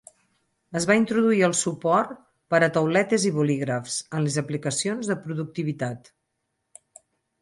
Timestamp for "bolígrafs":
3.35-3.99